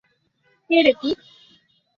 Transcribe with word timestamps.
কে 0.69 0.77
রে 0.85 0.93
তুই? 0.99 1.13